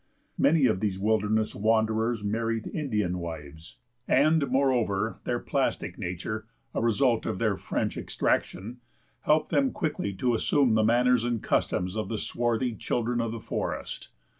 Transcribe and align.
Many 0.35 0.65
of 0.65 0.79
these 0.79 0.97
wilderness 0.97 1.53
wanderers 1.53 2.23
married 2.23 2.65
Indian 2.73 3.19
wives, 3.19 3.77
and, 4.07 4.47
moreover, 4.49 5.19
their 5.25 5.37
plastic 5.37 5.99
nature, 5.99 6.47
a 6.73 6.81
result 6.81 7.27
of 7.27 7.37
their 7.37 7.55
French 7.55 7.97
extraction, 7.99 8.79
helped 9.19 9.51
them 9.51 9.71
quickly 9.71 10.11
to 10.13 10.33
assume 10.33 10.73
the 10.73 10.83
manners 10.83 11.23
and 11.23 11.39
customs 11.43 11.95
of 11.95 12.09
the 12.09 12.17
swarthy 12.17 12.73
children 12.73 13.21
of 13.21 13.31
the 13.31 13.39
forest. 13.39 14.09